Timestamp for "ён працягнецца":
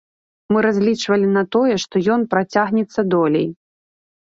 2.17-3.01